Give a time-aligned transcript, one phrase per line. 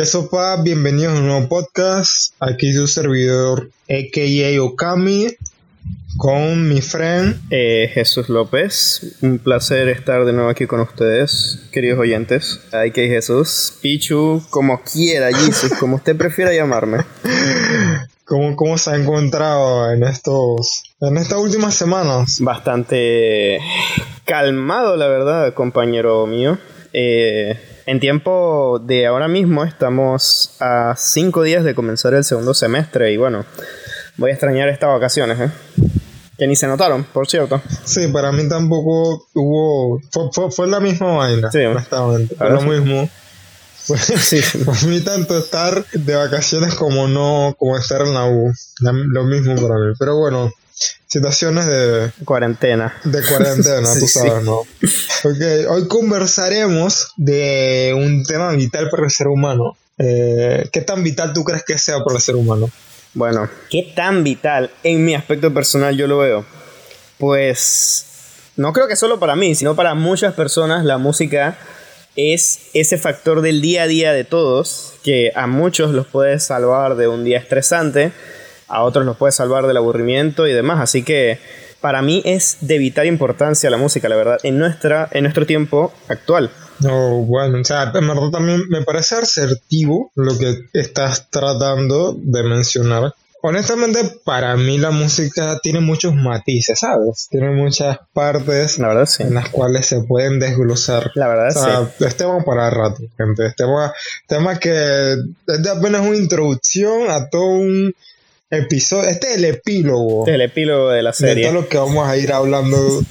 [0.00, 0.56] ¿Qué sopa?
[0.62, 2.32] Bienvenidos a un nuevo podcast.
[2.40, 4.62] Aquí su servidor, a.k.a.
[4.62, 5.26] Okami,
[6.16, 9.18] con mi friend eh, Jesús López.
[9.20, 12.60] Un placer estar de nuevo aquí con ustedes, queridos oyentes.
[12.72, 13.08] A.k.a.
[13.08, 17.04] Jesús, Pichu, como quiera, Jesus, como usted prefiera llamarme.
[18.24, 22.40] ¿Cómo, ¿Cómo se ha encontrado en estos en estas últimas semanas?
[22.40, 23.58] Bastante
[24.24, 26.56] calmado, la verdad, compañero mío.
[26.94, 27.58] Eh,
[27.90, 33.16] en tiempo de ahora mismo estamos a cinco días de comenzar el segundo semestre y
[33.16, 33.44] bueno,
[34.16, 35.50] voy a extrañar estas vacaciones, ¿eh?
[36.38, 37.60] Que ni se notaron, por cierto.
[37.84, 40.00] Sí, para mí tampoco hubo...
[40.52, 42.36] Fue, la misma vaina, sí, honestamente.
[42.36, 43.10] Fue lo mismo.
[44.20, 44.40] sí.
[44.64, 48.52] Para mí tanto estar de vacaciones como no, como estar en la U.
[48.82, 49.94] lo mismo para mí.
[49.98, 50.52] Pero bueno,
[51.06, 52.94] situaciones de cuarentena.
[53.04, 54.58] De cuarentena, tú sabes, ¿no?
[54.58, 59.76] Ok, hoy conversaremos de un tema vital para el ser humano.
[59.98, 62.70] Eh, ¿Qué tan vital tú crees que sea para el ser humano?
[63.12, 66.44] Bueno, ¿qué tan vital en mi aspecto personal yo lo veo?
[67.18, 68.06] Pues
[68.56, 71.58] no creo que solo para mí, sino para muchas personas la música
[72.16, 76.96] es ese factor del día a día de todos que a muchos los puede salvar
[76.96, 78.12] de un día estresante
[78.70, 80.80] a otros los puede salvar del aburrimiento y demás.
[80.80, 81.38] Así que
[81.80, 85.92] para mí es de vital importancia la música, la verdad, en, nuestra, en nuestro tiempo
[86.08, 86.50] actual.
[86.80, 92.42] No, bueno, o sea, en verdad también me parece asertivo lo que estás tratando de
[92.42, 93.14] mencionar.
[93.42, 97.26] Honestamente, para mí la música tiene muchos matices, ¿sabes?
[97.30, 101.10] Tiene muchas partes la verdad, en las cuales se pueden desglosar.
[101.14, 102.04] La verdad, o sea, sí.
[102.04, 103.46] Este tema para rato, gente.
[103.46, 103.94] Este tema,
[104.26, 105.12] tema que
[105.46, 107.94] es apenas una introducción a todo un
[108.50, 109.08] episodio.
[109.08, 110.20] Este es el epílogo.
[110.20, 111.44] Este es el epílogo de la serie.
[111.44, 113.02] De todo lo que vamos a ir hablando.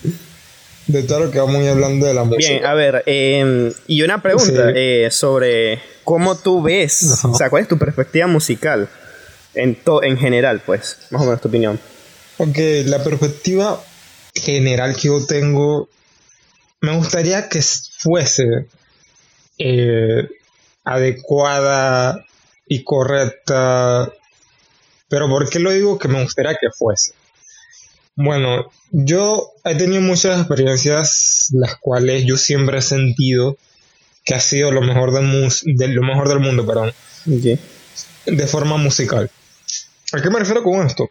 [0.87, 2.49] de todo lo que vamos a ir hablando de la música.
[2.49, 7.63] Bien, a ver, em, y una pregunta eh, sobre cómo tú ves, o sea, cuál
[7.63, 8.89] es tu perspectiva musical
[9.53, 11.79] en, en general, pues, más o menos tu opinión.
[12.37, 13.81] Ok, la perspectiva
[14.33, 15.89] general que yo tengo,
[16.81, 18.65] me gustaría que fuese
[19.57, 20.27] eh,
[20.83, 22.25] adecuada
[22.67, 24.11] y correcta
[25.09, 27.13] pero ¿por qué lo digo que me gustaría que fuese?
[28.15, 33.57] Bueno, yo he tenido muchas experiencias las cuales yo siempre he sentido
[34.25, 36.91] que ha sido lo mejor del, de, lo mejor del mundo, perdón.
[37.25, 39.31] De forma musical.
[40.11, 41.09] ¿A qué me refiero con esto?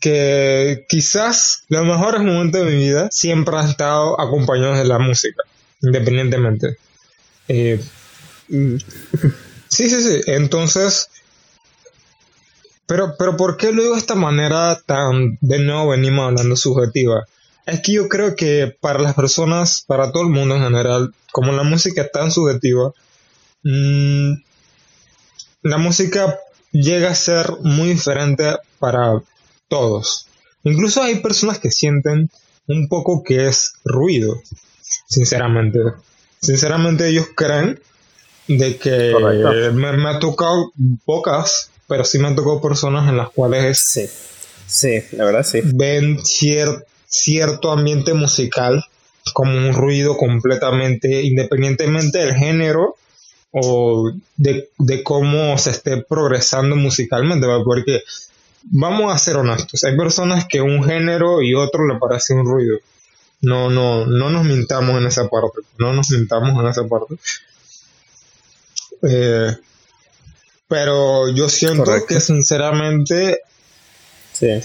[0.00, 5.42] Que quizás los mejores momentos de mi vida siempre han estado acompañados de la música,
[5.82, 6.78] independientemente.
[7.46, 7.78] Eh,
[8.48, 8.76] mm,
[9.68, 10.20] sí, sí, sí.
[10.26, 11.09] Entonces,
[12.90, 17.24] pero, pero ¿por qué lo digo de esta manera tan, de nuevo venimos hablando subjetiva?
[17.64, 21.52] Es que yo creo que para las personas, para todo el mundo en general, como
[21.52, 22.92] la música es tan subjetiva,
[23.62, 24.32] mmm,
[25.62, 26.36] la música
[26.72, 29.22] llega a ser muy diferente para
[29.68, 30.26] todos.
[30.64, 32.28] Incluso hay personas que sienten
[32.66, 34.42] un poco que es ruido,
[35.06, 35.78] sinceramente.
[36.40, 37.80] Sinceramente ellos creen
[38.48, 39.14] de que
[39.74, 40.72] me, me, ha tocado
[41.04, 44.08] pocas pero sí me han tocado personas en las cuales sí,
[44.64, 45.60] sí, la verdad sí.
[45.64, 48.84] ven cierto ambiente musical
[49.34, 52.94] como un ruido completamente, independientemente del género
[53.50, 54.68] o de,
[55.02, 58.04] cómo se esté progresando musicalmente, porque
[58.62, 62.78] vamos a ser honestos, hay personas que un género y otro le parece un ruido.
[63.42, 67.16] No, no, no nos mintamos en esa parte, no nos mintamos en esa parte.
[69.02, 69.56] Eh,
[70.70, 73.40] pero yo siento que sinceramente
[74.32, 74.60] sí.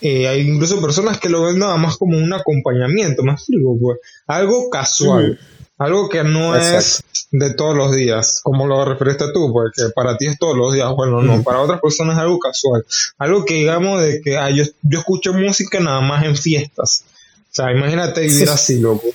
[0.00, 3.98] Eh, hay incluso personas que lo ven nada más como un acompañamiento, más digo, pues,
[4.26, 5.38] algo casual,
[5.76, 10.26] algo que no es de todos los días, como lo referiste tú, porque para ti
[10.26, 12.84] es todos los días, bueno, no, para otras personas es algo casual,
[13.18, 17.04] algo que digamos de que ah, yo, yo escucho música nada más en fiestas,
[17.50, 19.08] sea, imagínate vivir así, loco.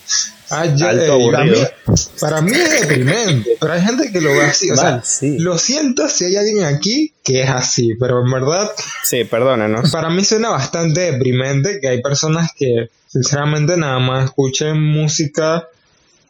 [0.50, 1.72] Ah, eh,
[2.20, 4.70] para, mí, es deprimente, pero hay gente que lo ve así.
[4.70, 8.70] O sea, lo siento si hay alguien aquí que es así, pero en verdad.
[9.03, 9.91] Sí, perdónenos.
[9.91, 15.68] Para mí suena bastante deprimente que hay personas que, sinceramente, nada más escuchen música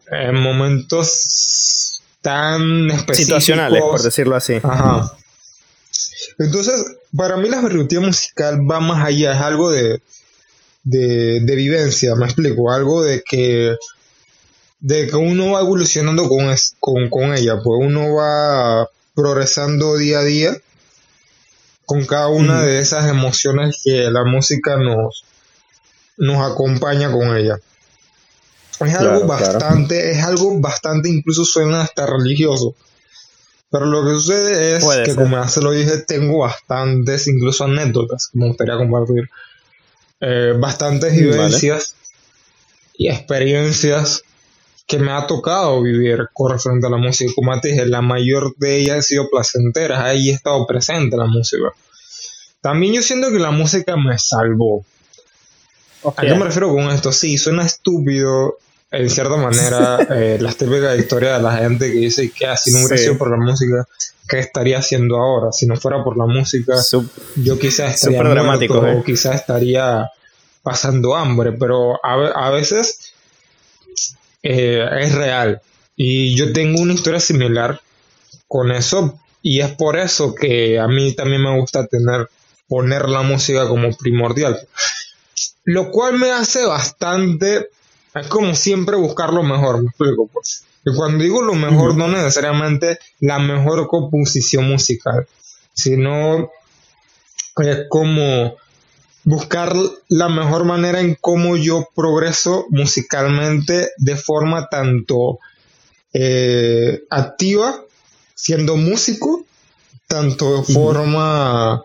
[0.10, 3.18] en momentos tan específicos.
[3.18, 4.56] Situacionales, por decirlo así.
[4.64, 5.18] Ajá.
[6.40, 6.86] Entonces,
[7.16, 10.02] para mí la perspectiva musical va más allá, es algo de,
[10.84, 13.76] de, de vivencia, me explico, algo de que
[14.80, 20.24] de que uno va evolucionando con, con, con ella, pues uno va progresando día a
[20.24, 20.58] día
[21.86, 25.24] con cada una de esas emociones que la música nos,
[26.18, 27.58] nos acompaña con ella.
[28.80, 32.76] Es algo bastante, es algo bastante, incluso suena hasta religioso.
[33.70, 38.28] Pero lo que sucede es que, como ya se lo dije, tengo bastantes, incluso anécdotas
[38.28, 39.30] que me gustaría compartir.
[40.26, 41.96] Eh, bastantes vivencias
[42.94, 44.24] y experiencias
[44.88, 47.34] que me ha tocado vivir con referente a la música.
[47.36, 50.00] Como te dije, la mayor de ellas ha sido placenteras.
[50.00, 51.74] Ahí he estado presente la música.
[52.62, 54.86] También yo siento que la música me salvó.
[56.16, 57.12] ¿A qué me refiero con esto?
[57.12, 58.58] Sí, suena estúpido
[58.94, 62.80] en cierta manera, eh, las típicas historias de la gente que dice que así no
[62.80, 63.88] hubiera sido por la música,
[64.30, 65.52] ¿qué estaría haciendo ahora?
[65.52, 66.76] Si no fuera por la música,
[67.36, 69.04] yo quizás estaría dramático, o ¿eh?
[69.06, 70.10] quizás estaría
[70.62, 73.14] pasando hambre, pero a, veces
[74.44, 75.62] eh, es real.
[75.96, 77.82] Y yo tengo una historia similar
[78.48, 82.30] con eso, y es por eso que a mí también me gusta tener,
[82.68, 84.68] poner la música como primordial.
[85.66, 87.70] Lo cual me hace bastante
[88.16, 90.66] es como siempre buscar lo mejor, me explico, pues.
[90.86, 95.28] Y cuando digo lo mejor, no necesariamente la mejor composición musical,
[95.74, 96.52] sino
[97.58, 98.56] es como
[99.24, 99.74] buscar
[100.10, 105.40] la mejor manera en cómo yo progreso musicalmente de forma tanto
[106.14, 107.82] eh, activa,
[108.36, 109.46] siendo músico,
[110.08, 111.84] tanto de forma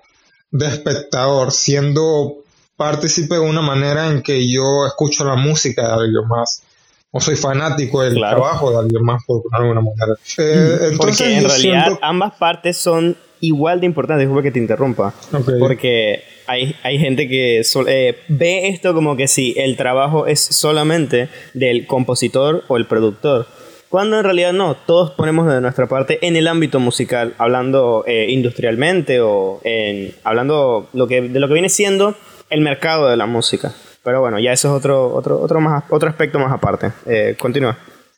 [0.51, 2.45] de espectador, siendo
[2.79, 6.63] partícipe de una manera en que yo escucho la música de alguien más
[7.11, 10.15] o soy fanático del trabajo de alguien más por alguna manera.
[10.39, 15.13] Eh, porque en realidad ambas partes son igual de importantes, disculpa que te interrumpa,
[15.59, 21.29] porque hay, hay gente que eh, ve esto como que si el trabajo es solamente
[21.55, 23.47] del compositor o el productor.
[23.89, 28.27] Cuando en realidad no, todos ponemos de nuestra parte en el ámbito musical, hablando eh,
[28.29, 32.15] industrialmente o en, hablando lo que, de lo que viene siendo
[32.51, 33.73] el mercado de la música.
[34.03, 36.93] Pero bueno, ya eso es otro, otro, otro, más, otro aspecto más aparte.
[37.07, 37.77] Eh, continúa.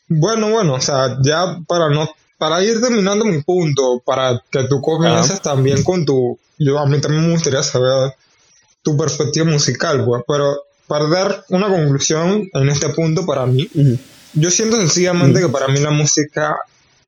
[0.09, 2.09] Bueno, bueno, o sea, ya para no
[2.41, 6.39] para ir terminando mi punto, para que tú comiences también con tu...
[6.59, 8.15] Yo a mí también me gustaría saber
[8.83, 10.57] tu perspectiva musical, pues, pero
[10.87, 13.69] para dar una conclusión en este punto para mí,
[14.33, 16.57] yo siento sencillamente que para mí la música,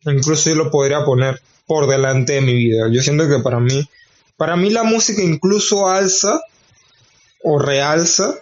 [0.04, 2.88] incluso yo lo podría poner por delante de mi vida.
[2.90, 3.88] Yo siento que para mí,
[4.36, 6.42] para mí la música incluso alza
[7.42, 8.34] o realza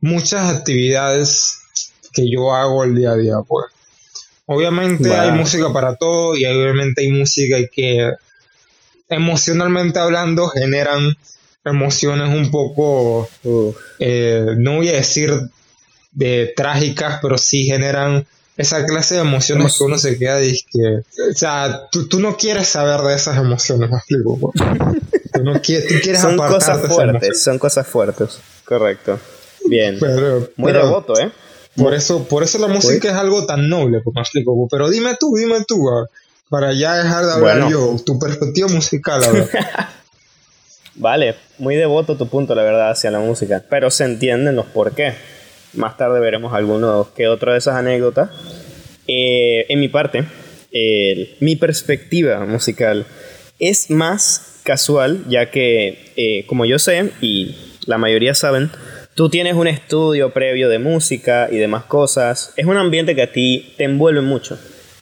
[0.00, 1.58] muchas actividades
[2.12, 3.66] que yo hago el día a día, pues.
[4.46, 8.10] Obviamente hay música para todo y obviamente hay música que
[9.08, 11.16] emocionalmente hablando generan
[11.64, 13.28] emociones un poco,
[13.98, 15.32] eh, no voy a decir
[16.10, 18.26] de trágicas, pero sí generan
[18.56, 20.98] esa clase de emociones que uno se queda y que,
[21.30, 24.52] o sea, tú, no quieres saber de esas emociones, me explico.
[25.32, 29.18] Tú, no quieres, son cosas fuertes, son cosas fuertes, correcto.
[29.66, 29.98] Bien.
[30.56, 31.30] Muy devoto, ¿eh?
[31.76, 34.68] Por eso, por eso la música es algo tan noble, pues, me explico.
[34.70, 35.88] Pero dime tú, dime tú,
[36.50, 39.48] para ya dejar de hablar yo, tu perspectiva musical, a ver.
[40.96, 43.64] vale, muy devoto tu punto, la verdad, hacia la música.
[43.70, 45.14] Pero se entienden los por qué.
[45.74, 48.30] Más tarde veremos algunos que otra de esas anécdotas.
[49.08, 50.24] Eh, en mi parte,
[51.40, 53.04] mi perspectiva musical
[53.58, 57.54] es más casual, ya que, eh, como yo sé, y
[57.86, 58.70] la mayoría saben,
[59.14, 62.52] tú tienes un estudio previo de música y demás cosas.
[62.56, 64.58] Es un ambiente que a ti te envuelve mucho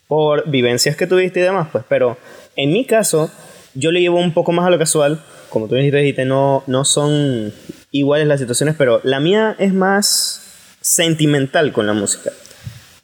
[0.07, 1.83] por vivencias que tuviste y demás, pues.
[1.87, 2.17] Pero
[2.55, 3.31] en mi caso,
[3.73, 5.21] yo le llevo un poco más a lo casual.
[5.49, 7.53] Como tú dijiste, no, no son
[7.91, 10.40] iguales las situaciones, pero la mía es más
[10.81, 12.31] sentimental con la música.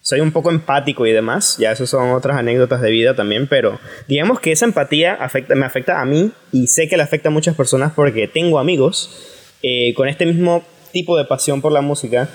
[0.02, 3.80] Soy un poco empático y demás, ya eso son otras anécdotas de vida también, pero
[4.08, 7.32] digamos que esa empatía afecta, me afecta a mí y sé que le afecta a
[7.32, 9.10] muchas personas porque tengo amigos
[9.64, 12.30] eh, con este mismo tipo de pasión por la música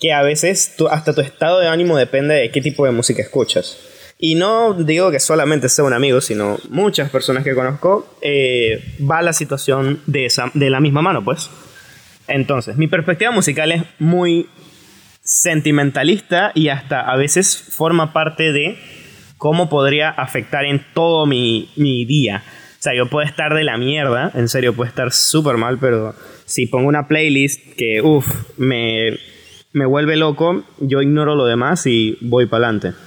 [0.00, 3.76] que a veces hasta tu estado de ánimo depende de qué tipo de música escuchas.
[4.18, 9.22] Y no digo que solamente sea un amigo, sino muchas personas que conozco, eh, va
[9.22, 11.50] la situación de, esa, de la misma mano, pues.
[12.26, 14.48] Entonces, mi perspectiva musical es muy
[15.28, 18.78] sentimentalista y hasta a veces forma parte de
[19.36, 22.42] cómo podría afectar en todo mi, día.
[22.46, 26.14] O sea, yo puedo estar de la mierda, en serio, puedo estar súper mal, pero
[26.46, 29.18] si pongo una playlist que, uff, me,
[29.74, 32.98] me vuelve loco, yo ignoro lo demás y voy para adelante.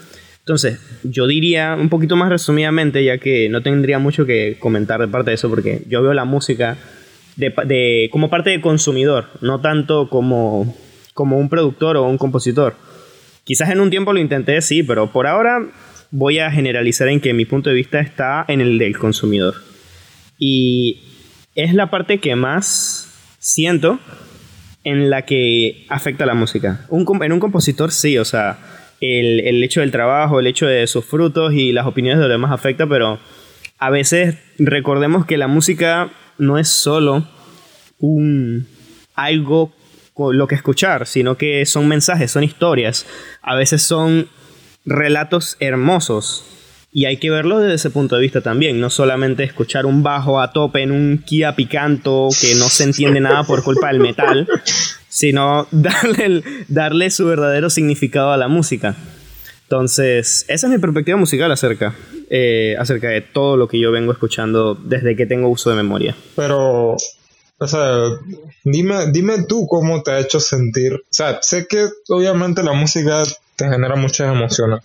[0.42, 5.08] Entonces, yo diría un poquito más resumidamente, ya que no tendría mucho que comentar de
[5.08, 6.78] parte de eso, porque yo veo la música
[7.36, 10.76] de, como parte de consumidor, no tanto como
[11.22, 12.74] como un productor o un compositor.
[13.44, 15.68] Quizás en un tiempo lo intenté, sí, pero por ahora
[16.10, 19.54] voy a generalizar en que mi punto de vista está en el del consumidor.
[20.40, 21.04] Y
[21.54, 24.00] es la parte que más siento
[24.84, 26.88] en la que afecta la música.
[26.90, 28.58] en un compositor sí, o sea,
[29.00, 32.34] el, el hecho del trabajo, el hecho de sus frutos y las opiniones de los
[32.34, 33.20] demás afecta, pero
[33.78, 36.10] a veces recordemos que la música
[36.40, 37.28] no es solo
[38.00, 38.66] un
[39.14, 39.72] algo
[40.18, 43.06] lo que escuchar, sino que son mensajes, son historias,
[43.42, 44.28] a veces son
[44.86, 46.46] relatos hermosos
[46.94, 50.42] y hay que verlo desde ese punto de vista también, no solamente escuchar un bajo
[50.42, 54.48] a tope en un Kia Picanto que no se entiende nada por culpa del metal,
[55.08, 58.96] sino darle, darle su verdadero significado a la música.
[59.64, 61.96] Entonces, esa es mi perspectiva musical acerca,
[62.30, 66.14] eh, acerca de todo lo que yo vengo escuchando desde que tengo uso de memoria.
[66.36, 66.98] Pero,
[67.62, 67.96] o sea,
[68.64, 70.96] dime, dime tú cómo te ha hecho sentir.
[70.96, 73.22] O sea, sé que obviamente la música
[73.56, 74.80] te genera muchas emociones,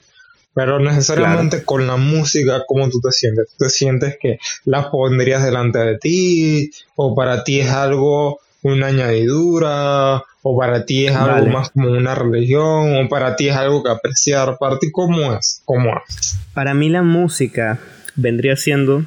[0.52, 3.48] pero necesariamente con la música, ¿cómo tú te sientes?
[3.56, 6.70] ¿Te sientes que la pondrías delante de ti?
[6.96, 10.22] ¿O para ti es algo, una añadidura?
[10.42, 13.06] ¿O para ti es algo más como una religión?
[13.06, 14.58] ¿O para ti es algo que apreciar?
[14.58, 15.62] ¿Para ti cómo es?
[15.64, 16.36] ¿Cómo es?
[16.52, 17.78] Para mí la música
[18.16, 19.02] vendría siendo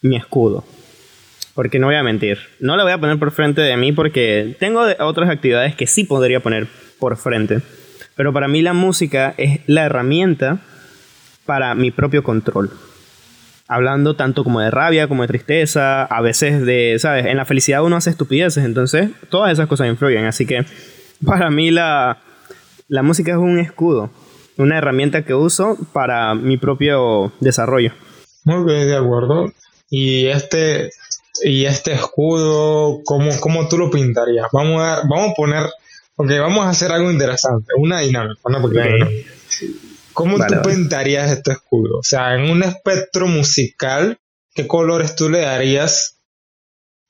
[0.00, 0.64] mi escudo.
[1.58, 2.38] Porque no voy a mentir.
[2.60, 6.04] No la voy a poner por frente de mí porque tengo otras actividades que sí
[6.04, 6.68] podría poner
[7.00, 7.62] por frente.
[8.14, 10.60] Pero para mí la música es la herramienta
[11.46, 12.70] para mi propio control.
[13.66, 17.26] Hablando tanto como de rabia, como de tristeza, a veces de, ¿sabes?
[17.26, 20.26] En la felicidad uno hace estupideces, entonces todas esas cosas influyen.
[20.26, 20.64] Así que
[21.26, 22.18] para mí la,
[22.86, 24.12] la música es un escudo,
[24.58, 27.90] una herramienta que uso para mi propio desarrollo.
[28.44, 29.52] Muy bien, de acuerdo.
[29.90, 30.90] Y este,
[31.44, 34.46] y este escudo, ¿cómo, cómo tú lo pintarías?
[34.52, 35.66] Vamos a, vamos a poner
[36.20, 38.40] Ok, vamos a hacer algo interesante, una dinámica,
[40.12, 42.00] ¿Cómo tú pintarías este escudo?
[42.00, 44.18] O sea, en un espectro musical,
[44.52, 46.16] ¿qué colores tú le darías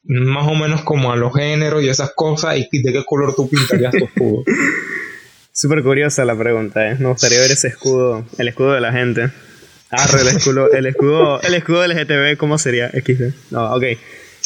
[0.02, 3.48] más o menos como a los géneros y esas cosas y de qué color tú
[3.48, 4.44] pintarías tu escudo?
[5.52, 6.96] Súper curiosa la pregunta, ¿eh?
[6.98, 9.30] Me gustaría ver ese escudo, el escudo de la gente.
[9.90, 12.90] Ah, el escudo, el escudo, el escudo del GTV, ¿cómo sería?
[12.90, 13.50] XD.
[13.50, 13.84] No, ok.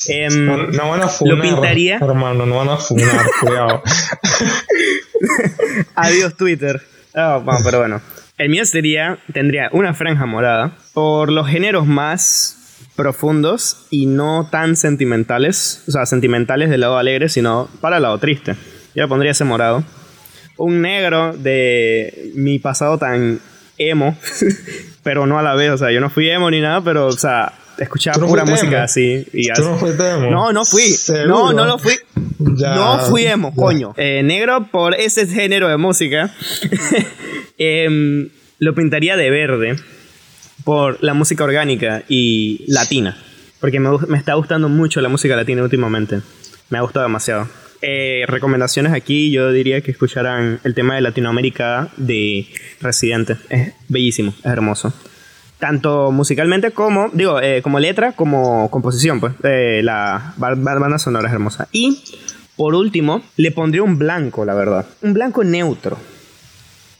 [0.09, 1.97] Em, no, van a funar, lo pintaría.
[1.97, 3.83] Hermano, no van a funar, cuidado.
[5.97, 6.81] Adiós, Twitter.
[7.15, 8.01] Oh, pero bueno.
[8.39, 14.77] El mío sería, tendría una franja morada por los géneros más profundos y no tan
[14.77, 18.55] sentimentales, o sea, sentimentales del lado alegre, sino para el lado triste.
[18.95, 19.85] Yo le pondría ese morado.
[20.57, 23.41] Un negro de mi pasado tan
[23.91, 24.17] emo,
[25.03, 27.13] pero no a la vez, o sea, yo no fui emo ni nada, pero, o
[27.13, 29.27] sea, escuchaba pura música así.
[29.33, 30.31] Y ¿Tú no fuiste emo?
[30.31, 30.95] No, no fui.
[31.27, 31.95] No, no lo fui.
[32.39, 33.95] No fui emo, coño.
[33.97, 36.33] Eh, negro por ese género de música.
[37.59, 39.77] Em, lo pintaría de verde
[40.65, 43.17] por la música orgánica y latina.
[43.61, 46.23] Porque me, me, está gustando mucho la música latina últimamente.
[46.71, 47.47] Me ha gustado demasiado.
[47.83, 52.47] Eh, recomendaciones aquí, yo diría que escucharan el tema de Latinoamérica de
[52.81, 53.37] Residente.
[53.51, 54.93] Es bellísimo, es hermoso
[55.63, 61.33] tanto musicalmente como, digo, eh, como letra, como composición, pues, eh, la banda sonora es
[61.33, 61.69] hermosa.
[61.71, 62.03] Y,
[62.57, 64.87] por último, le pondría un blanco, la verdad.
[65.03, 65.99] Un blanco neutro.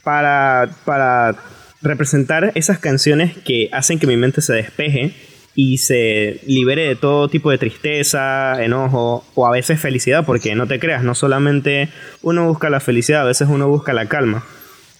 [0.01, 1.35] Para, para
[1.81, 5.13] representar esas canciones que hacen que mi mente se despeje
[5.55, 10.67] y se libere de todo tipo de tristeza, enojo o a veces felicidad, porque no
[10.67, 11.89] te creas, no solamente
[12.21, 14.43] uno busca la felicidad, a veces uno busca la calma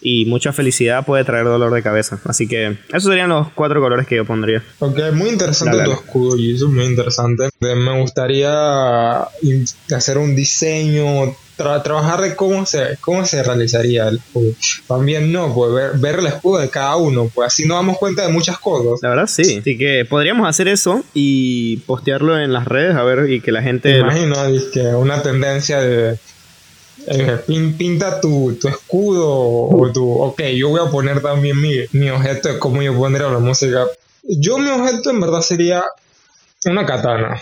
[0.03, 2.19] y mucha felicidad puede traer dolor de cabeza.
[2.25, 4.61] Así que esos serían los cuatro colores que yo pondría.
[4.79, 7.49] Ok, muy interesante tu escudo, es muy interesante.
[7.59, 9.21] Me gustaría
[9.91, 14.51] hacer un diseño, trabajar de cómo se, cómo se realizaría el escudo.
[14.87, 18.25] También no, pues ver, ver, el escudo de cada uno, pues así nos damos cuenta
[18.27, 18.99] de muchas cosas.
[19.01, 23.29] La verdad sí, así que podríamos hacer eso y postearlo en las redes a ver
[23.31, 23.99] y que la gente...
[23.99, 24.35] imagino,
[24.73, 26.17] que una tendencia de
[27.07, 27.39] eh,
[27.77, 30.11] pinta tu, escudo o tu...
[30.11, 33.85] Ok, yo voy a poner también mi, mi objeto de cómo yo pondría la música.
[34.23, 35.83] Yo mi objeto en verdad sería
[36.65, 37.41] una katana.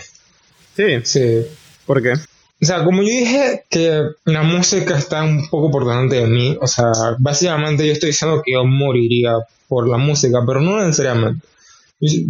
[0.76, 1.00] Sí.
[1.04, 1.46] Sí.
[1.86, 2.12] ¿Por qué?
[2.12, 6.56] O sea, como yo dije que la música está un poco por delante de mí,
[6.60, 9.32] o sea, básicamente yo estoy diciendo que yo moriría
[9.66, 11.44] por la música, pero no necesariamente.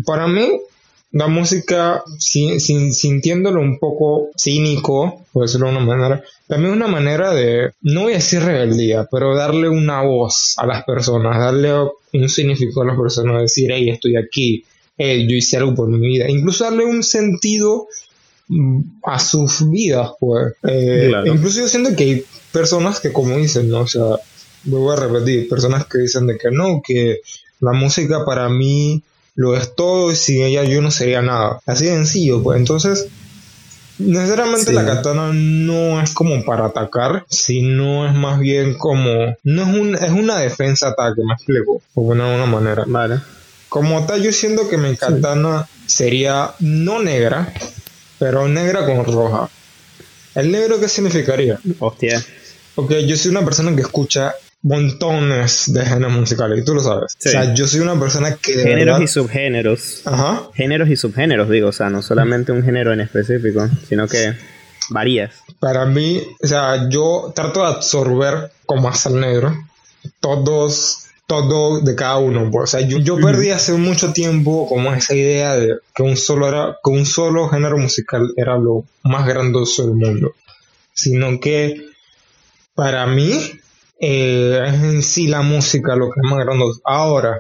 [0.07, 0.59] Para mí,
[1.13, 7.35] la música, sin, sintiéndolo un poco cínico, por decirlo de una manera, también una manera
[7.35, 11.71] de, no voy a decir rebeldía, pero darle una voz a las personas, darle
[12.15, 14.65] un significado a las personas, decir, hey, estoy aquí,
[14.97, 17.89] hey, yo hice algo por mi vida, incluso darle un sentido
[18.49, 20.55] mm, a sus vidas, pues.
[20.67, 23.81] Eh, incluso yo siento que hay personas que, como dicen, ¿no?
[23.81, 24.17] O sea,
[24.65, 27.21] voy a repetir, personas que dicen de que no, que
[27.61, 29.03] la música para mí
[29.35, 31.61] lo es todo y sin ella yo no sería nada.
[31.67, 33.09] Así de sencillo, pues entonces
[33.99, 39.37] Necesariamente la katana no es como para atacar, sino es más bien como.
[39.45, 42.85] No es, un, es una defensa-ataque, me explico, por de alguna manera.
[42.87, 43.21] Vale.
[43.69, 47.53] Como tal, yo siento que mi katana sería no negra,
[48.19, 49.49] pero negra con roja.
[50.35, 51.59] ¿El negro qué significaría?
[51.79, 52.25] Hostia.
[52.75, 57.15] Ok, yo soy una persona que escucha montones de géneros musicales, y tú lo sabes.
[57.19, 57.29] Sí.
[57.29, 58.57] O sea, yo soy una persona que...
[58.57, 60.03] de Géneros verdad- y subgéneros.
[60.05, 60.43] Ajá.
[60.55, 64.35] Géneros y subgéneros, digo, o sea, no solamente un género en específico, sino que
[64.91, 65.35] varías.
[65.59, 69.55] Para mí, o sea, yo trato de absorber como hasta el negro
[70.21, 72.49] todos, todo de cada uno.
[72.51, 72.65] pues.
[72.65, 76.49] O sea, yo, yo perdí hace mucho tiempo como esa idea de que un solo
[76.49, 80.35] era, que un solo género musical era lo más grandioso del mundo.
[80.95, 81.87] Sino que
[82.75, 83.59] para mí
[84.05, 86.81] eh, es en sí la música lo que es más grandioso.
[86.85, 87.39] Ahora,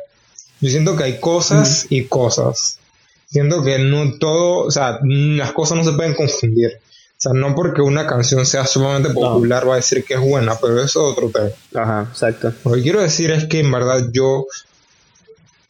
[0.61, 2.79] yo siento que hay cosas y cosas.
[3.27, 6.79] Siento que no todo, o sea, las cosas no se pueden confundir.
[6.79, 10.57] O sea, no porque una canción sea sumamente popular va a decir que es buena,
[10.61, 11.51] pero eso es otro tema.
[11.83, 12.53] Ajá, exacto.
[12.65, 14.47] Lo que quiero decir es que en verdad yo,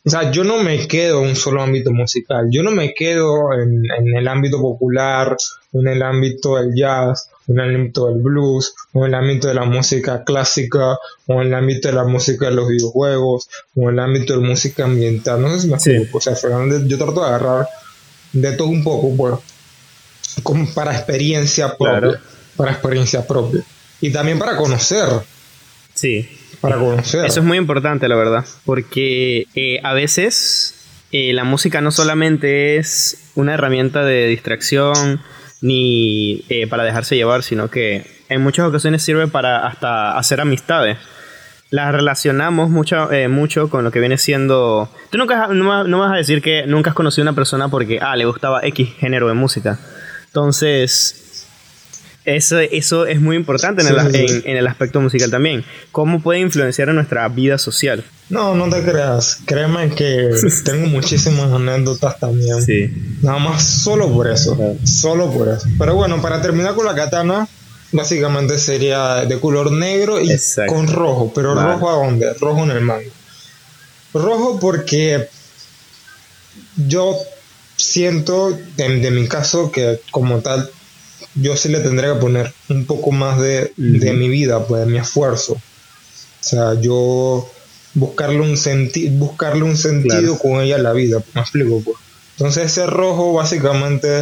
[0.05, 2.49] o sea, yo no me quedo en un solo ámbito musical.
[2.51, 5.39] Yo no me quedo en, en el ámbito popular,
[5.73, 9.55] en el ámbito del jazz, en el ámbito del blues, o en el ámbito de
[9.55, 10.97] la música clásica,
[11.27, 14.41] o en el ámbito de la música de los videojuegos, o en el ámbito de
[14.43, 15.41] la música ambiental.
[15.43, 15.91] No sé si me Sí.
[15.91, 16.19] explico.
[16.19, 17.69] O sea, Fernández, yo trato de agarrar
[18.33, 19.35] de todo un poco, pues,
[20.43, 22.01] como para experiencia propia.
[22.01, 22.19] Claro.
[22.57, 23.63] Para experiencia propia.
[24.01, 25.07] Y también para conocer.
[25.95, 26.29] Sí.
[26.61, 27.25] Para conocer.
[27.27, 30.75] Eso es muy importante, la verdad, porque eh, a veces
[31.11, 35.21] eh, la música no solamente es una herramienta de distracción
[35.63, 40.99] ni eh, para dejarse llevar, sino que en muchas ocasiones sirve para hasta hacer amistades.
[41.71, 44.91] Las relacionamos mucho, eh, mucho con lo que viene siendo...
[45.11, 48.15] Tú nunca no vas a decir que nunca has conocido a una persona porque, ah,
[48.15, 49.79] le gustaba X género de música.
[50.27, 51.32] Entonces,
[52.25, 54.35] eso, eso es muy importante en, Sí, el, sí, sí.
[54.45, 55.65] en- en el aspecto musical también.
[55.91, 58.05] ¿Cómo puede influenciar en nuestra vida social?
[58.29, 59.39] No, no te creas.
[59.45, 60.31] Créeme que
[60.65, 62.57] tengo muchísimas anécdotas también.
[63.23, 64.57] Nada más solo por eso.
[64.85, 65.67] Solo por eso.
[65.79, 67.47] Pero bueno, para terminar con la katana,
[67.91, 70.73] básicamente sería de color negro y Exacto.
[70.75, 71.33] con rojo.
[71.35, 71.73] Pero Vale.
[71.73, 72.33] rojo a dónde?
[72.41, 73.11] Rojo en el mango.
[74.15, 75.29] Rojo porque
[76.77, 77.17] yo
[77.77, 80.71] siento, en, de mi caso, que como tal,
[81.35, 84.93] yo sí le tendría que poner un poco más de, de mi vida, pues de
[84.93, 85.55] mi esfuerzo.
[85.55, 85.61] O
[86.45, 87.49] sea, yo
[87.95, 90.39] buscarle un, senti buscarle un sentido Claro.
[90.39, 91.81] con ella a la vida, me explico.
[91.85, 91.97] Pues.
[92.37, 94.21] Entonces ese rojo básicamente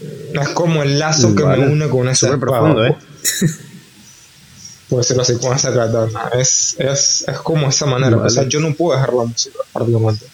[0.00, 2.96] eh, es como el lazo que me une con esa Súper espada, profundo, ¿eh?
[2.98, 3.54] pues.
[4.88, 6.30] Puede ser así con esa katana.
[6.38, 8.16] Es, es, es como esa manera.
[8.16, 8.26] Vale.
[8.26, 10.24] O sea, yo no puedo dejar la música, prácticamente.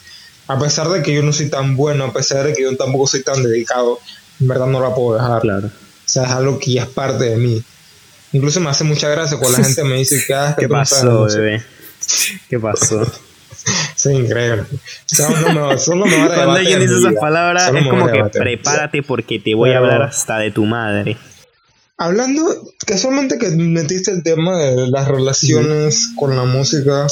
[0.46, 3.08] A pesar de que yo no soy tan bueno, a pesar de que yo tampoco
[3.08, 3.98] soy tan dedicado,
[4.40, 5.40] en verdad no la puedo dejar.
[5.40, 5.66] Claro.
[5.68, 5.70] O
[6.08, 7.62] sea, es algo que ya es parte de mí.
[8.32, 11.10] Incluso me hace mucha gracia cuando la gente me dice que ah, ¿Qué sabes pasó,
[11.10, 11.40] música".
[11.40, 11.62] bebé?
[12.48, 13.06] ¿Qué pasó?
[13.96, 14.64] Es increíble.
[15.16, 20.38] Cuando alguien dice esas palabras, es como que prepárate porque te voy a hablar hasta
[20.38, 21.16] de tu madre.
[21.96, 22.42] Hablando,
[22.86, 27.06] casualmente que metiste el tema de las relaciones con la música,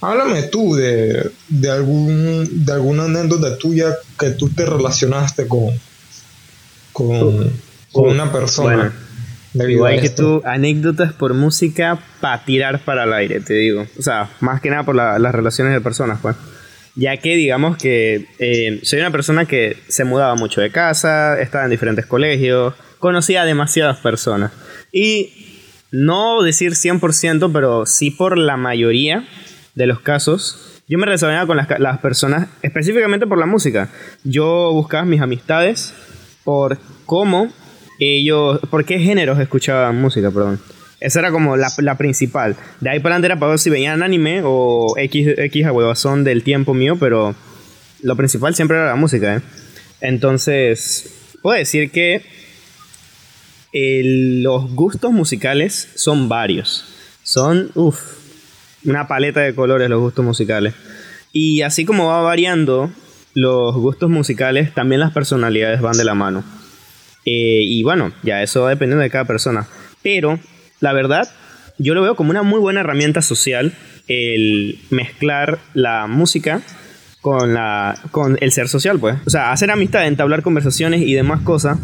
[0.00, 5.70] háblame tú de, de, algún, de alguna anécdota tuya que tú te relacionaste con,
[6.96, 7.52] con,
[7.92, 8.92] con una persona.
[9.54, 9.70] bueno.
[9.70, 13.86] Igual que tú, anécdotas por música para tirar para el aire, te digo.
[13.98, 16.36] O sea, más que nada por la- las relaciones de personas, pues.
[16.94, 21.64] Ya que digamos que eh, soy una persona que se mudaba mucho de casa, estaba
[21.64, 24.52] en diferentes colegios, conocía a demasiadas personas.
[24.92, 25.30] Y
[25.90, 29.26] no decir 100%, pero sí por la mayoría
[29.74, 33.88] de los casos, yo me relacionaba con las, las personas específicamente por la música.
[34.24, 35.94] Yo buscaba mis amistades
[36.46, 37.52] por cómo
[37.98, 40.60] ellos, por qué géneros escuchaban música, perdón.
[41.00, 42.56] Esa era como la, la principal.
[42.80, 46.44] De ahí para adelante era para ver si veían anime o X, X huevazón del
[46.44, 47.34] tiempo mío, pero
[48.02, 49.40] lo principal siempre era la música, ¿eh?
[50.00, 51.10] Entonces,
[51.42, 52.22] puedo decir que
[53.72, 56.84] los gustos musicales son varios.
[57.24, 58.00] Son, uff,
[58.84, 60.74] una paleta de colores los gustos musicales.
[61.32, 62.90] Y así como va variando
[63.36, 66.42] los gustos musicales, también las personalidades van de la mano.
[67.26, 69.68] Eh, y bueno, ya eso va dependiendo de cada persona.
[70.02, 70.40] Pero,
[70.80, 71.28] la verdad,
[71.76, 73.74] yo lo veo como una muy buena herramienta social
[74.08, 76.62] el mezclar la música
[77.20, 79.16] con, la, con el ser social, pues.
[79.26, 81.78] O sea, hacer amistad, entablar conversaciones y demás cosas.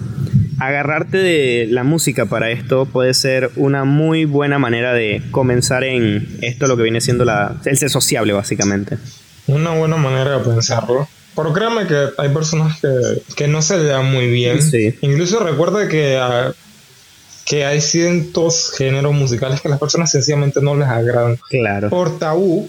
[0.58, 6.38] Agarrarte de la música para esto puede ser una muy buena manera de comenzar en
[6.40, 8.96] esto lo que viene siendo la, el ser sociable, básicamente.
[9.48, 11.06] Una buena manera de pensarlo.
[11.35, 12.88] Pero créame que hay personas que,
[13.35, 14.61] que no se le dan muy bien.
[14.62, 14.95] Sí.
[15.01, 16.53] Incluso recuerda que, ah,
[17.47, 21.38] que hay ciertos géneros musicales que a las personas sencillamente no les agradan.
[21.49, 22.68] Claro, Por tabú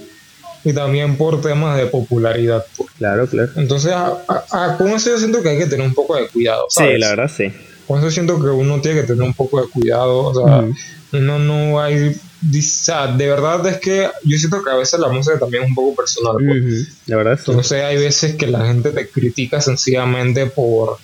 [0.63, 2.65] y también por temas de popularidad.
[2.77, 2.89] pues.
[2.97, 3.51] claro, claro.
[3.57, 6.27] Entonces, a- a- a- con eso yo siento que hay que tener un poco de
[6.27, 6.65] cuidado.
[6.69, 6.99] Sí, ¿sabes?
[6.99, 7.51] la verdad sí.
[7.85, 10.19] Con eso siento que uno tiene que tener un poco de cuidado.
[10.19, 10.73] O sea, Ujú.
[11.11, 12.15] no, no hay.
[12.49, 15.69] O sea, de verdad es que yo siento que a veces la música también es
[15.69, 16.35] un poco personal.
[16.37, 16.87] pues.
[17.05, 17.51] La verdad sí.
[17.51, 20.97] Entonces hay veces que la gente te critica sencillamente por,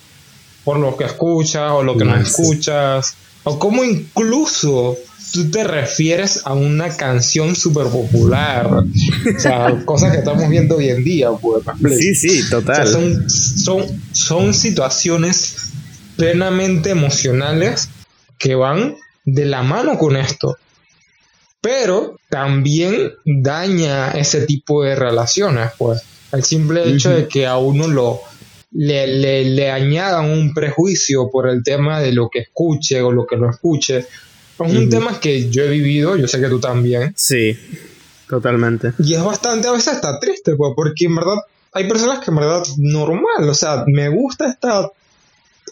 [0.64, 3.14] por lo que escuchas o lo que no escuchas.
[3.44, 4.98] O como incluso
[5.32, 8.66] tú te refieres a una canción súper popular.
[8.66, 11.30] O sea, cosas que estamos viendo hoy en día.
[11.30, 11.64] Pues.
[11.98, 12.88] Sí, sí, O sea, total.
[12.88, 15.70] son, son, son situaciones
[16.16, 17.88] plenamente emocionales
[18.38, 20.56] que van de la mano con esto.
[21.60, 26.02] Pero también daña ese tipo de relaciones, pues.
[26.32, 28.20] El simple hecho de que a uno lo
[28.72, 33.26] le, le, le añadan un prejuicio por el tema de lo que escuche o lo
[33.26, 33.98] que no escuche.
[33.98, 37.14] Es un tema que yo he vivido, yo sé que tú también.
[37.16, 37.58] Sí,
[38.28, 38.92] totalmente.
[38.98, 41.38] Y es bastante, a veces está triste, pues, porque en verdad
[41.72, 44.90] hay personas que en verdad normal, o sea, me gusta esta,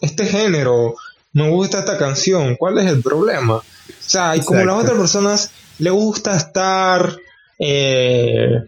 [0.01, 0.95] este género,
[1.35, 3.57] me gusta esta canción, ¿cuál es el problema?
[3.57, 3.65] O
[4.01, 7.17] sea, y como las otras personas le gusta estar
[7.59, 8.65] eh,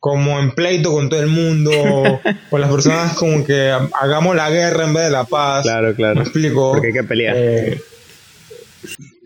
[0.00, 1.70] como en pleito con todo el mundo,
[2.50, 5.62] o las personas como que hagamos la guerra en vez de la paz.
[5.62, 6.20] Claro, ¿Me claro.
[6.20, 6.72] explico?
[6.72, 7.34] Porque hay que pelear.
[7.36, 7.80] Eh,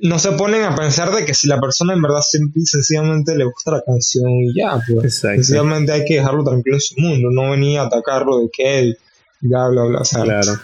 [0.01, 3.73] no se ponen a pensar de que si la persona en verdad sencillamente le gusta
[3.73, 5.17] la canción y ya, pues.
[5.17, 5.43] Exacto.
[5.43, 8.99] Sencillamente hay que dejarlo tranquilo en su mundo, no venir a atacarlo de que él,
[9.41, 10.03] bla, bla, bla.
[10.03, 10.61] Claro.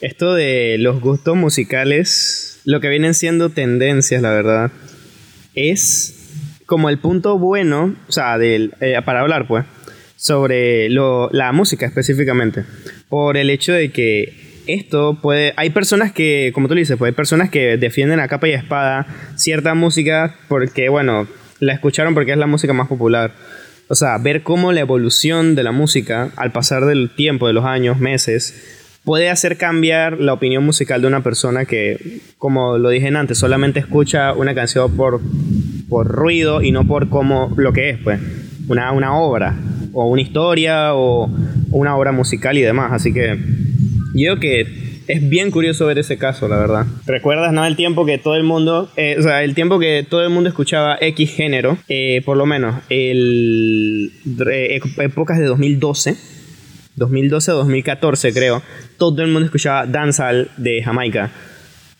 [0.00, 4.72] Esto de los gustos musicales, lo que vienen siendo tendencias, la verdad,
[5.54, 8.70] es como el punto bueno, o sea, eh,
[9.04, 9.64] para hablar, pues,
[10.16, 12.64] sobre lo, la música específicamente.
[13.08, 15.52] Por el hecho de que esto puede.
[15.56, 19.06] Hay personas que, como tú dices, pues hay personas que defienden a capa y espada
[19.36, 21.28] cierta música porque, bueno,
[21.60, 23.32] la escucharon porque es la música más popular.
[23.88, 27.66] O sea, ver cómo la evolución de la música al pasar del tiempo, de los
[27.66, 33.08] años, meses, puede hacer cambiar la opinión musical de una persona que, como lo dije
[33.08, 35.20] antes, solamente escucha una canción por,
[35.88, 38.20] por ruido y no por cómo lo que es, pues,
[38.68, 39.56] una, una obra,
[39.92, 41.30] o una historia, o
[41.70, 42.92] una obra musical y demás.
[42.92, 43.38] Así que
[44.14, 46.86] yo creo que es bien curioso ver ese caso, la verdad.
[47.06, 47.64] ¿Recuerdas, no?
[47.66, 50.48] El tiempo que todo el mundo, eh, o sea, el tiempo que todo el mundo
[50.48, 54.12] escuchaba X género, eh, por lo menos, el,
[54.50, 56.16] eh, épocas de 2012,
[56.96, 58.62] 2012 o 2014 creo,
[58.98, 61.30] todo el mundo escuchaba dancehall de Jamaica.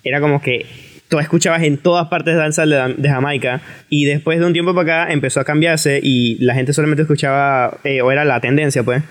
[0.02, 0.66] Era como que
[1.08, 5.04] tú escuchabas en todas partes dancehall de, de Jamaica y después de un tiempo para
[5.04, 9.02] acá empezó a cambiarse y la gente solamente escuchaba, eh, o era la tendencia pues,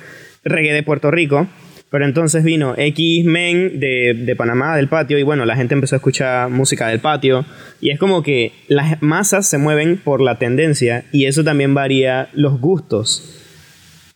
[0.43, 1.47] reggae de Puerto Rico.
[1.89, 5.97] Pero entonces vino X-Men de, de Panamá, del patio, y bueno, la gente empezó a
[5.97, 7.45] escuchar música del patio.
[7.81, 12.29] Y es como que las masas se mueven por la tendencia y eso también varía
[12.33, 13.42] los gustos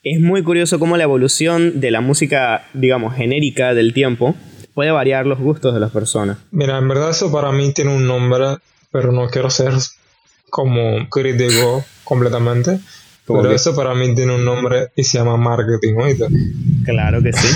[0.04, 4.36] es muy curioso cómo la evolución de la música, digamos, genérica del tiempo
[4.74, 6.38] puede variar los gustos de las personas.
[6.52, 8.58] Mira, en verdad eso para mí tiene un nombre,
[8.92, 9.74] pero no quiero ser
[10.50, 12.80] como crítico completamente.
[13.26, 13.56] ¿Cómo Pero qué?
[13.56, 16.28] eso para mí tiene un nombre y se llama marketing, ¿oíste?
[16.86, 17.48] Claro que sí.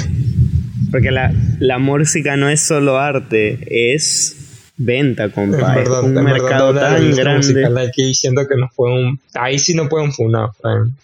[0.92, 4.41] Porque la, la música no es solo arte, es
[4.86, 5.58] venta, En compa.
[5.80, 7.82] Es verdad, un mercado de tan grande.
[7.88, 9.20] aquí siento que nos pueden...
[9.34, 10.96] Ahí sí no pueden funar, Fran.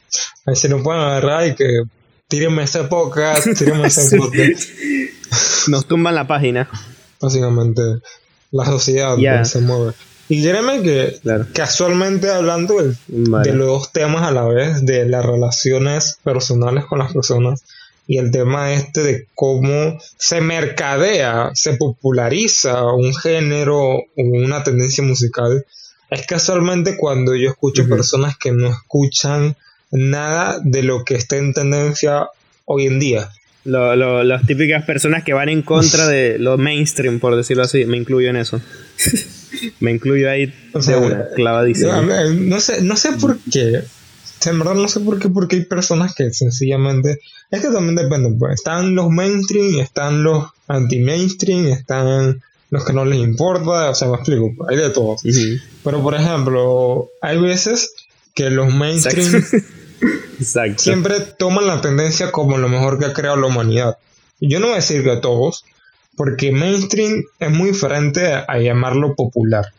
[0.46, 1.84] Ahí sí nos pueden agarrar y que...
[2.28, 4.70] Tírenme ese podcast, tírenme ese podcast.
[5.70, 6.70] Nos tumban la página.
[7.22, 7.82] Básicamente,
[8.52, 9.94] la sociedad pues, se mueve.
[10.30, 11.46] Y créeme que Claro.
[11.54, 12.76] casualmente hablando
[13.08, 13.50] Vale.
[13.50, 17.64] de los dos temas a la vez, de las relaciones personales con las personas
[18.08, 25.04] y el tema este de cómo se mercadea, se populariza un género o una tendencia
[25.04, 25.66] musical,
[26.10, 29.56] es casualmente cuando yo escucho personas que no escuchan
[29.92, 32.28] nada de lo que está en tendencia
[32.66, 33.30] hoy en día.
[33.66, 37.84] Lo- lo- las típicas personas que van en contra de lo mainstream, por decirlo así.
[37.86, 38.62] Me incluyo en eso.
[39.80, 41.92] Me incluyo ahí O de una, clavadísimo.
[41.92, 43.82] A ver, No sé, no sé por qué.
[44.46, 47.20] En verdad no sé por qué, porque hay personas que sencillamente...
[47.50, 48.56] Es que también depende, pues.
[48.56, 54.16] Están los mainstream, están los anti-mainstream, están los que no les importa, o sea, me
[54.16, 55.16] explico, pues, hay de todo.
[55.84, 57.94] Pero, por ejemplo, hay veces
[58.34, 59.68] que los mainstream Exacto.
[60.40, 60.84] Exacto.
[60.84, 63.98] siempre toman la tendencia como lo mejor que ha creado la humanidad.
[64.40, 65.66] Y Yo no voy a decir que todos,
[66.16, 69.74] porque mainstream es muy diferente a, a llamarlo popular.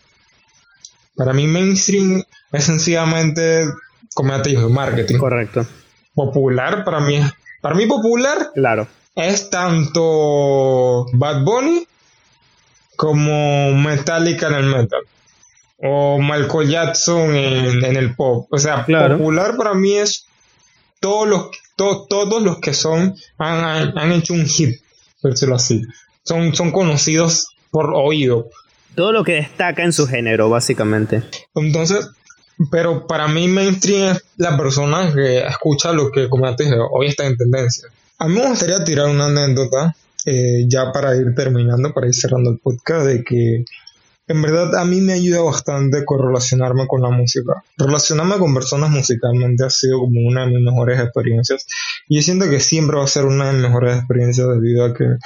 [1.14, 3.64] Para mí mainstream es sencillamente,
[4.14, 5.18] como ya te dije, marketing.
[5.18, 5.66] Correcto.
[6.14, 7.20] popular para mí
[7.60, 8.86] para mí popular Claro.
[9.14, 11.86] es tanto Bad Bunny
[12.96, 15.00] como Metallica en el metal
[15.80, 18.48] o Michael Jackson en, en el pop.
[18.50, 19.16] O sea, Claro.
[19.18, 20.26] popular para mí es
[20.98, 24.80] todos los, to- todos los que son han, han- han hecho un hit,
[25.22, 25.82] por decirlo así.
[26.24, 28.48] Son, son conocidos por oído.
[28.96, 31.22] Todo lo que destaca en su género, básicamente.
[31.54, 32.10] Entonces,
[32.70, 36.76] pero para mí mainstream es la persona que escucha lo que, como ya te dije,
[36.90, 37.88] hoy está en tendencia.
[38.18, 39.94] A mí me gustaría tirar una anécdota,
[40.24, 43.64] eh, ya para ir terminando, para ir cerrando el podcast, de que
[44.26, 47.62] en verdad a mí me ayuda bastante correlacionarme con la música.
[47.76, 51.64] Relacionarme con personas musicalmente ha sido como una de mis mejores experiencias.
[52.08, 54.92] Y yo siento que siempre va a ser una de mis mejores experiencias debido a
[54.92, 55.16] que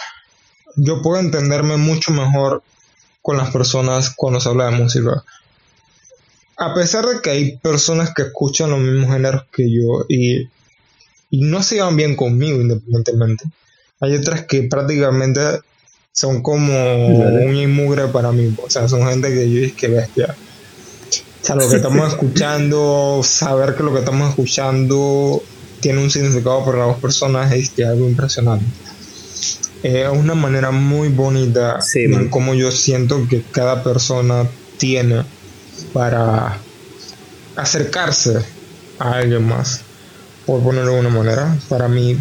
[0.77, 2.63] yo puedo entenderme mucho mejor
[3.21, 5.25] con las personas cuando se habla de música.
[6.57, 10.49] A pesar de que hay personas que escuchan los mismos géneros que yo y,
[11.31, 13.45] y no se llevan bien conmigo independientemente,
[14.01, 15.41] hay otras que prácticamente
[16.13, 17.47] son como Dale.
[17.47, 18.55] un inmugre para mí.
[18.65, 20.35] O sea, son gente que yo es que bestia.
[21.43, 25.43] O sea, lo que estamos escuchando, saber que lo que estamos escuchando
[25.81, 28.67] tiene un significado para las personas es que algo impresionante.
[29.83, 32.29] Eh, Es una manera muy bonita Sí, man.
[32.29, 35.25] cómo yo siento que cada persona tiene
[35.93, 36.59] para
[37.57, 38.39] acercarse
[38.99, 39.81] a alguien más,
[40.47, 41.57] por ponerlo de una manera.
[41.69, 42.19] Para mí,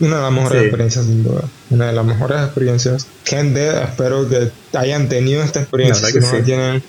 [0.00, 0.64] una de las mejores Sí.
[0.66, 1.42] experiencias, sin duda.
[1.70, 3.06] Una de las mejores experiencias.
[3.24, 6.08] Gente, espero que hayan tenido esta experiencia.
[6.08, 6.42] Si no sí.
[6.44, 6.82] tienen,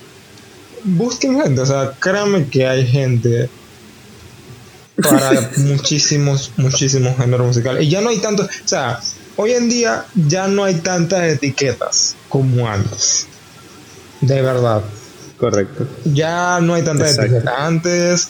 [0.83, 1.61] busquen gente.
[1.61, 3.49] O sea, créanme que hay gente
[5.01, 7.83] para muchísimos, muchísimos géneros musicales.
[7.83, 8.99] Y ya no hay tantos, o sea,
[9.37, 13.27] hoy en día ya no hay tantas etiquetas como antes.
[14.21, 14.81] De verdad.
[15.43, 15.85] Correcto.
[16.05, 17.35] Ya no hay tantas Exacto.
[17.35, 17.59] etiquetas.
[17.59, 18.27] Antes,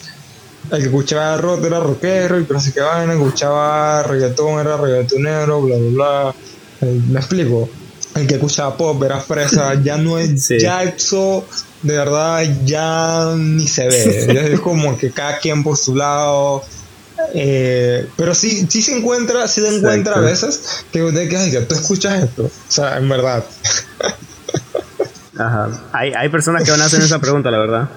[0.72, 5.62] el que escuchaba rock era rockero, y que sé qué vaina, escuchaba reggaetón era reggaetonero,
[5.62, 6.34] bla, bla, bla.
[6.80, 7.68] Eh, Me explico.
[8.16, 10.58] El que escuchaba pop era fresa, ya no es, Sí.
[10.58, 11.46] ya eso
[11.82, 14.26] de verdad ya ni se ve.
[14.34, 16.64] Ya es como que cada quien por su lado.
[17.32, 21.76] Eh, pero sí, sí se encuentra, sí se encuentra a veces que que, que tú
[21.76, 22.46] escuchas esto.
[22.46, 23.44] O sea, en verdad.
[25.38, 25.68] Ajá.
[25.92, 27.88] Hay, hay personas que van a hacer esa pregunta, la verdad.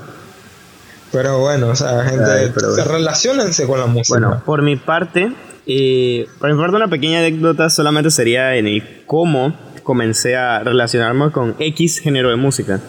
[1.12, 2.92] Pero bueno, o sea, gente, Ay, pero bueno.
[2.92, 4.20] relacionense con la música.
[4.20, 5.32] Bueno, por mi parte,
[5.66, 11.32] eh, por mi parte una pequeña anécdota solamente sería en el cómo comencé a relacionarme
[11.32, 12.82] con X género de música.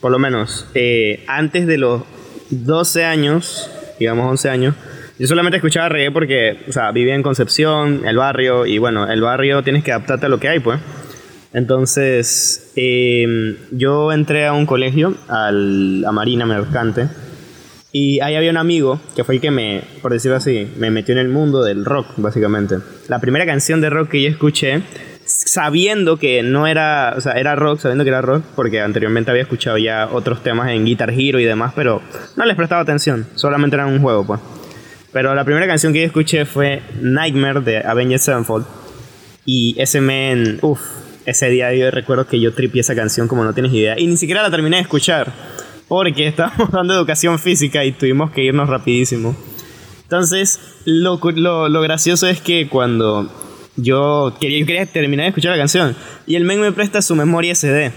[0.00, 2.02] Por lo menos, eh, antes de los
[2.50, 4.74] 12 años, digamos 11 años,
[5.18, 9.20] yo solamente escuchaba reggae porque, o sea, vivía en Concepción, el barrio, y bueno, el
[9.20, 10.78] barrio tienes que adaptarte a lo que hay, pues.
[11.52, 17.08] Entonces, eh, yo entré a un colegio, al, a Marina Mercante,
[17.90, 21.12] y ahí había un amigo que fue el que me, por decirlo así, me metió
[21.12, 22.76] en el mundo del rock, básicamente.
[23.08, 24.82] La primera canción de rock que yo escuché,
[25.24, 29.42] sabiendo que no era, o sea, era rock, sabiendo que era rock, porque anteriormente había
[29.42, 32.02] escuchado ya otros temas en Guitar Hero y demás, pero
[32.36, 34.40] no les prestaba atención, solamente era un juego, pues.
[35.10, 38.66] Pero la primera canción que yo escuché fue Nightmare de Avenged Sevenfold.
[39.46, 40.80] Y ese men, uff,
[41.30, 43.98] ese día yo recuerdo que yo tripié esa canción como no tienes idea.
[43.98, 45.32] Y ni siquiera la terminé de escuchar.
[45.88, 49.36] Porque estábamos dando educación física y tuvimos que irnos rapidísimo.
[50.02, 53.30] Entonces, lo, lo, lo gracioso es que cuando
[53.76, 55.94] yo quería, quería terminar de escuchar la canción,
[56.26, 57.92] y el men me presta su memoria SD.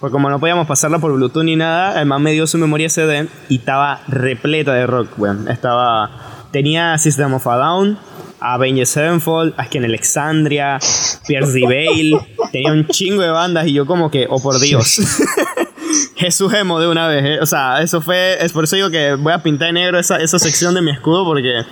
[0.00, 2.90] Porque como no podíamos pasarla por Bluetooth ni nada, el man me dio su memoria
[2.90, 5.48] CD y estaba repleta de rock, weón.
[5.48, 6.10] Estaba.
[6.52, 7.98] Tenía System of a Down,
[8.38, 10.78] Avenged Sevenfold, Asken Alexandria,
[11.26, 12.18] Pierce the Veil.
[12.54, 15.00] Tenía un chingo de bandas y yo, como que, oh por Dios.
[16.14, 17.38] Jesús Emo de una vez, eh.
[17.40, 18.38] O sea, eso fue.
[18.40, 20.92] Es por eso digo que voy a pintar de negro esa, esa sección de mi
[20.92, 21.62] escudo porque.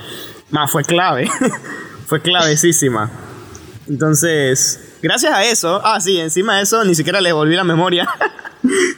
[0.51, 1.31] Más, fue clave.
[2.07, 3.13] fue clavecísima.
[3.89, 8.09] Entonces, gracias a eso, ah, sí, encima de eso ni siquiera le volví la memoria.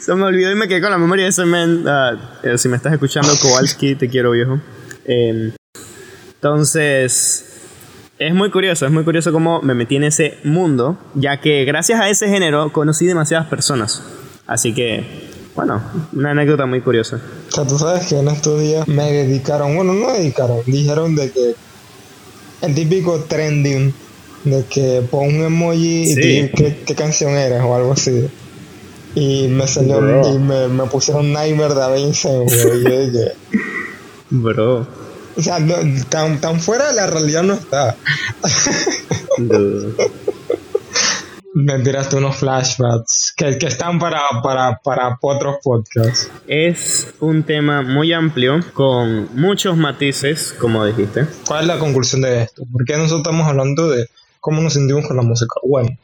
[0.00, 1.84] Se me olvidó y me quedé con la memoria de ese men.
[1.86, 4.58] Ah, eh, si me estás escuchando, Kowalski, te quiero, viejo.
[5.04, 5.52] Eh,
[6.34, 7.53] entonces,
[8.18, 12.00] es muy curioso, es muy curioso cómo me metí en ese mundo, ya que gracias
[12.00, 14.02] a ese género conocí demasiadas personas.
[14.46, 15.04] Así que,
[15.56, 17.20] bueno, una anécdota muy curiosa.
[17.48, 21.30] O sea, tú sabes que en estos días me dedicaron, bueno, no dedicaron, dijeron de
[21.32, 21.54] que
[22.62, 23.92] el típico trending
[24.44, 28.28] de que pon un emoji y di qué, qué canción eres o algo así.
[29.14, 30.34] Y me salió Bro.
[30.34, 33.32] y me, me pusieron Nightmare de Avenged, güey.
[34.30, 35.03] Bro.
[35.36, 35.74] O sea, no,
[36.08, 37.96] tan, tan fuera de la realidad no está.
[41.54, 46.30] me tiraste unos flashbacks que, que están para, para, para otros podcasts.
[46.46, 51.26] Es un tema muy amplio, con muchos matices, como dijiste.
[51.46, 52.64] ¿Cuál es la conclusión de esto?
[52.70, 54.08] ¿Por qué nosotros estamos hablando de
[54.40, 55.54] cómo nos sentimos con la música?
[55.62, 55.96] Bueno,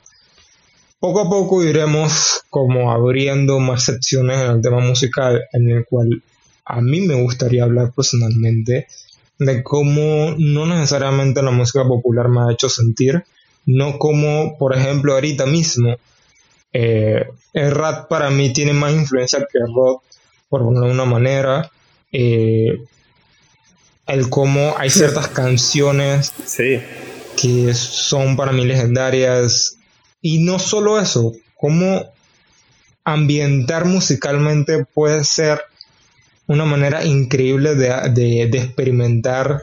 [1.00, 6.22] poco a poco iremos como abriendo más secciones en el tema musical, en el cual
[6.64, 8.86] a mí me gustaría hablar personalmente
[9.40, 13.24] de cómo no necesariamente la música popular me ha hecho sentir,
[13.66, 15.96] no como, por ejemplo, ahorita mismo,
[16.72, 20.04] eh, el rap para mí tiene más influencia que el rock,
[20.48, 21.70] por ponerlo de una manera.
[22.12, 22.84] Eh,
[24.06, 26.32] el cómo hay ciertas canciones
[27.40, 29.76] que son para mí legendarias.
[30.20, 32.12] Y no solo eso, cómo
[33.04, 35.62] ambientar musicalmente puede ser
[36.50, 39.62] una manera increíble de, experimentar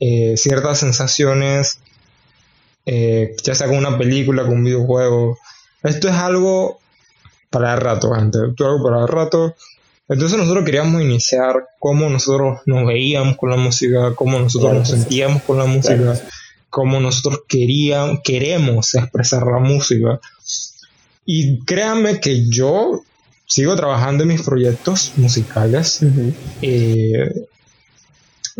[0.00, 1.78] eh, ciertas sensaciones
[2.84, 5.38] eh, ya sea con una película, con un videojuego.
[5.82, 6.78] Esto es algo
[7.48, 8.38] para el rato, gente.
[8.50, 9.54] Esto es algo para el rato.
[10.10, 15.42] Entonces nosotros queríamos iniciar cómo nosotros nos veíamos con la música, cómo nosotros nos sentíamos
[15.44, 16.20] con la música,
[16.68, 20.20] cómo nosotros queríamos, queremos expresar la música.
[21.24, 23.04] Y créanme que yo
[23.50, 26.00] sigo trabajando en mis proyectos musicales
[26.62, 27.46] eh,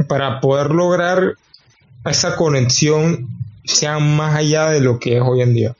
[0.08, 1.34] para poder lograr
[2.04, 3.28] esa conexión
[3.64, 5.76] sea más allá de lo que es hoy en día.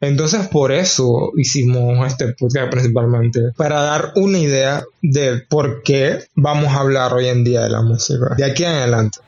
[0.00, 6.68] Entonces por eso hicimos este podcast principalmente, para dar una idea de por qué vamos
[6.68, 9.18] a hablar hoy en día de la música, de aquí en adelante.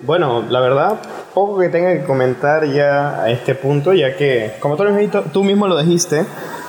[0.00, 0.98] Bueno, la verdad,
[1.34, 4.84] poco que tenga que comentar ya a este punto, ya que, como tú,
[5.32, 6.24] tú mismo lo dijiste,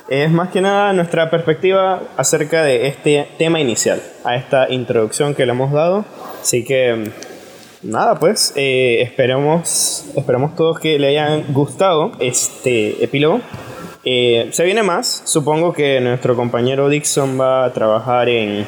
[0.08, 5.46] es más que nada nuestra perspectiva acerca de este tema inicial, a esta introducción que
[5.46, 6.04] le hemos dado.
[6.40, 7.10] Así que
[7.82, 10.04] nada, pues eh, esperemos
[10.56, 13.40] todos que le hayan gustado este epílogo.
[14.04, 18.66] Eh, se viene más, supongo que nuestro compañero Dixon va a trabajar en,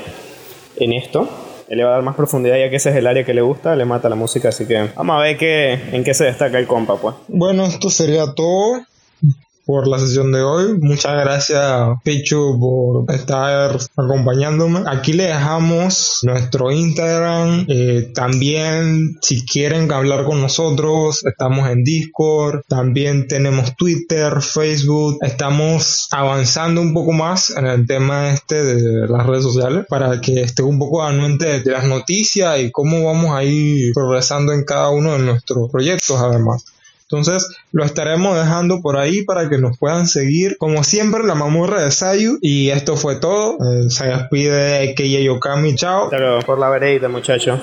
[0.77, 1.29] en esto.
[1.69, 3.41] Él le va a dar más profundidad ya que ese es el área que le
[3.41, 6.59] gusta, le mata la música, así que vamos a ver qué, en qué se destaca
[6.59, 7.17] el compa, pues.
[7.27, 8.85] Bueno, esto sería todo
[9.65, 10.79] por la sesión de hoy.
[10.79, 14.83] Muchas gracias, Pichu, por estar acompañándome.
[14.87, 17.67] Aquí le dejamos nuestro Instagram.
[17.69, 22.63] Eh, también, si quieren hablar con nosotros, estamos en Discord.
[22.69, 25.19] También tenemos Twitter, Facebook.
[25.23, 30.43] Estamos avanzando un poco más en el tema este de las redes sociales para que
[30.43, 34.91] esté un poco anuente de las noticias y cómo vamos a ir progresando en cada
[34.91, 36.65] uno de nuestros proyectos, además.
[37.17, 40.57] Entonces lo estaremos dejando por ahí para que nos puedan seguir.
[40.59, 42.39] Como siempre, la mamurra de Sayu.
[42.41, 43.55] Y esto fue todo.
[43.55, 45.75] Eh, se despide KJ Okami.
[45.75, 46.05] Chao.
[46.05, 47.61] Hasta por la vereda, muchachos.